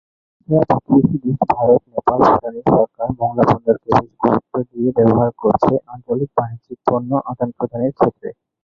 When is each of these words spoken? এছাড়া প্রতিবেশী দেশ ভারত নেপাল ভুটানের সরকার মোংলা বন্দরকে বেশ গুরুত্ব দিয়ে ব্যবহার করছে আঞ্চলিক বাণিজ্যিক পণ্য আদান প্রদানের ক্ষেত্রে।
এছাড়া 0.49 0.77
প্রতিবেশী 0.79 1.17
দেশ 1.23 1.37
ভারত 1.51 1.81
নেপাল 1.91 2.19
ভুটানের 2.25 2.65
সরকার 2.69 3.07
মোংলা 3.19 3.43
বন্দরকে 3.49 3.89
বেশ 3.91 4.11
গুরুত্ব 4.21 4.53
দিয়ে 4.69 4.89
ব্যবহার 4.97 5.31
করছে 5.41 5.73
আঞ্চলিক 5.91 6.29
বাণিজ্যিক 6.37 6.79
পণ্য 6.87 7.11
আদান 7.29 7.49
প্রদানের 7.57 7.91
ক্ষেত্রে। 7.97 8.29